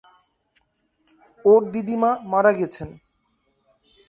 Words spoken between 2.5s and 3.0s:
গেছেন।